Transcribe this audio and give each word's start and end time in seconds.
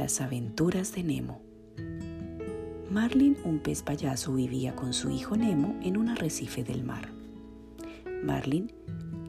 Las 0.00 0.22
aventuras 0.22 0.94
de 0.94 1.02
Nemo. 1.02 1.42
Marlin, 2.90 3.36
un 3.44 3.58
pez 3.58 3.82
payaso, 3.82 4.32
vivía 4.32 4.74
con 4.74 4.94
su 4.94 5.10
hijo 5.10 5.36
Nemo 5.36 5.78
en 5.82 5.98
un 5.98 6.08
arrecife 6.08 6.64
del 6.64 6.82
mar. 6.82 7.12
Marlin 8.24 8.72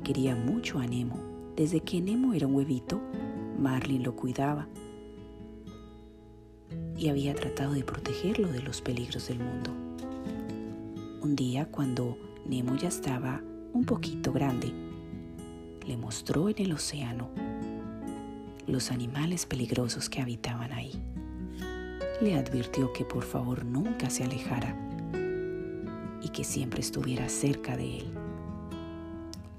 quería 0.01 0.33
mucho 0.33 0.79
a 0.79 0.87
Nemo. 0.87 1.19
Desde 1.57 1.81
que 1.81 1.99
Nemo 1.99 2.33
era 2.33 2.47
un 2.47 2.55
huevito, 2.55 3.01
Marlin 3.59 4.01
lo 4.01 4.15
cuidaba 4.15 4.69
y 6.95 7.09
había 7.09 7.35
tratado 7.35 7.73
de 7.73 7.83
protegerlo 7.83 8.47
de 8.47 8.61
los 8.61 8.79
peligros 8.79 9.27
del 9.27 9.39
mundo. 9.39 9.71
Un 11.21 11.35
día, 11.35 11.65
cuando 11.69 12.17
Nemo 12.45 12.77
ya 12.77 12.87
estaba 12.87 13.43
un 13.73 13.83
poquito 13.83 14.31
grande, 14.31 14.71
le 15.85 15.97
mostró 15.97 16.47
en 16.47 16.59
el 16.59 16.71
océano 16.71 17.29
los 18.71 18.89
animales 18.89 19.45
peligrosos 19.45 20.09
que 20.09 20.21
habitaban 20.21 20.71
ahí. 20.71 20.93
Le 22.21 22.35
advirtió 22.35 22.93
que 22.93 23.03
por 23.03 23.23
favor 23.23 23.65
nunca 23.65 24.09
se 24.09 24.23
alejara 24.23 24.75
y 26.21 26.29
que 26.29 26.43
siempre 26.43 26.79
estuviera 26.79 27.27
cerca 27.29 27.75
de 27.75 27.97
él. 27.97 28.13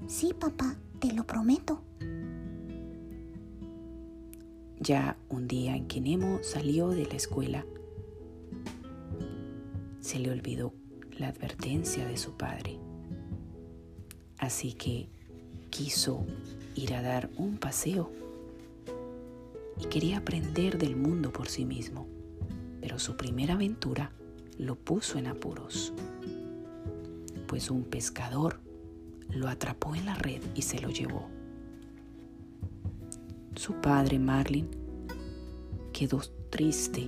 Sí, 0.06 0.32
papá, 0.32 0.76
te 0.98 1.12
lo 1.12 1.24
prometo. 1.24 1.82
Ya 4.80 5.16
un 5.28 5.46
día 5.46 5.76
en 5.76 5.86
que 5.86 6.00
Nemo 6.00 6.40
salió 6.42 6.88
de 6.88 7.06
la 7.06 7.14
escuela, 7.14 7.66
se 10.00 10.18
le 10.18 10.30
olvidó 10.30 10.72
la 11.18 11.28
advertencia 11.28 12.06
de 12.06 12.16
su 12.16 12.32
padre. 12.36 12.78
Así 14.38 14.72
que 14.72 15.08
quiso 15.70 16.26
ir 16.74 16.94
a 16.94 17.02
dar 17.02 17.30
un 17.36 17.58
paseo 17.58 18.10
y 19.82 19.86
quería 19.86 20.18
aprender 20.18 20.78
del 20.78 20.94
mundo 20.94 21.32
por 21.32 21.48
sí 21.48 21.64
mismo, 21.64 22.06
pero 22.80 22.98
su 22.98 23.16
primera 23.16 23.54
aventura 23.54 24.12
lo 24.58 24.76
puso 24.76 25.18
en 25.18 25.26
apuros, 25.26 25.92
pues 27.48 27.70
un 27.70 27.84
pescador 27.84 28.60
lo 29.28 29.48
atrapó 29.48 29.94
en 29.94 30.06
la 30.06 30.14
red 30.14 30.40
y 30.54 30.62
se 30.62 30.80
lo 30.80 30.90
llevó. 30.90 31.28
Su 33.56 33.74
padre, 33.80 34.18
Marlin, 34.18 34.68
quedó 35.92 36.20
triste 36.50 37.04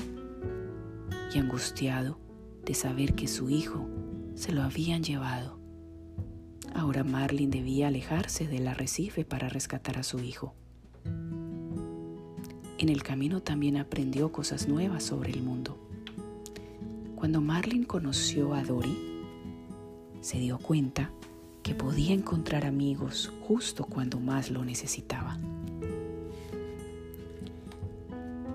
y 1.32 1.38
angustiado 1.38 2.18
de 2.64 2.74
saber 2.74 3.14
que 3.14 3.28
su 3.28 3.50
hijo 3.50 3.88
se 4.34 4.52
lo 4.52 4.62
habían 4.62 5.02
llevado. 5.02 5.60
Ahora 6.74 7.04
Marlin 7.04 7.50
debía 7.50 7.88
alejarse 7.88 8.48
del 8.48 8.66
arrecife 8.66 9.24
para 9.24 9.48
rescatar 9.48 9.98
a 9.98 10.02
su 10.02 10.18
hijo. 10.18 10.54
En 12.78 12.88
el 12.88 13.02
camino 13.02 13.40
también 13.40 13.76
aprendió 13.76 14.32
cosas 14.32 14.66
nuevas 14.66 15.04
sobre 15.04 15.32
el 15.32 15.42
mundo. 15.42 15.78
Cuando 17.14 17.40
Marlin 17.40 17.84
conoció 17.84 18.52
a 18.54 18.64
Dory, 18.64 18.98
se 20.20 20.38
dio 20.38 20.58
cuenta 20.58 21.10
que 21.62 21.74
podía 21.74 22.12
encontrar 22.12 22.66
amigos 22.66 23.32
justo 23.46 23.84
cuando 23.84 24.18
más 24.18 24.50
lo 24.50 24.64
necesitaba. 24.64 25.38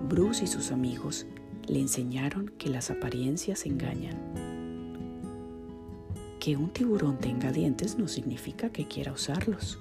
Bruce 0.08 0.44
y 0.44 0.46
sus 0.46 0.70
amigos 0.70 1.26
le 1.66 1.80
enseñaron 1.80 2.48
que 2.58 2.68
las 2.68 2.90
apariencias 2.90 3.64
engañan. 3.64 4.18
Que 6.38 6.56
un 6.56 6.70
tiburón 6.70 7.18
tenga 7.18 7.52
dientes 7.52 7.98
no 7.98 8.06
significa 8.06 8.70
que 8.70 8.86
quiera 8.86 9.12
usarlos. 9.12 9.78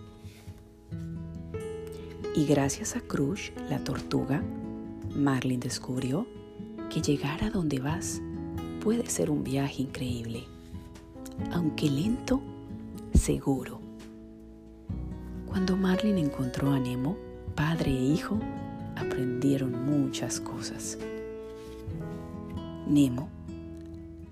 Y 2.36 2.46
gracias 2.46 2.96
a 2.96 3.02
Crush, 3.02 3.50
la 3.70 3.84
tortuga, 3.84 4.44
Marlin 5.16 5.60
descubrió 5.60 6.28
que 6.90 7.02
llegar 7.02 7.44
a 7.44 7.50
donde 7.50 7.80
vas 7.80 8.22
puede 8.84 9.10
ser 9.10 9.32
un 9.32 9.44
viaje 9.44 9.82
increíble, 9.82 10.44
aunque 11.52 11.90
lento, 11.90 12.42
seguro. 13.14 13.82
Cuando 15.48 15.76
Marlin 15.76 16.18
encontró 16.20 16.72
a 16.72 16.80
Nemo, 16.80 17.18
padre 17.56 17.92
e 17.92 18.06
hijo 18.06 18.40
aprendieron 18.96 19.86
muchas 19.86 20.40
cosas. 20.40 21.00
Nemo 22.88 23.30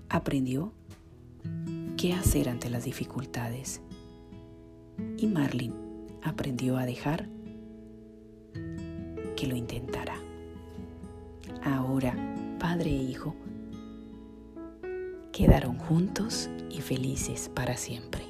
aprendió 0.08 0.72
qué 1.96 2.12
hacer 2.12 2.48
ante 2.48 2.70
las 2.70 2.84
dificultades 2.84 3.80
y 5.16 5.26
Marlin 5.26 5.74
aprendió 6.22 6.78
a 6.78 6.86
dejar 6.86 7.28
que 9.38 9.46
lo 9.46 9.54
intentará. 9.54 10.16
Ahora, 11.62 12.12
padre 12.58 12.90
e 12.90 12.94
hijo 12.94 13.36
quedaron 15.32 15.78
juntos 15.78 16.50
y 16.68 16.80
felices 16.80 17.48
para 17.48 17.76
siempre. 17.76 18.27